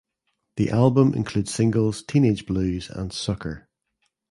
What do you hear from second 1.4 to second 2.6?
the singles "Teenage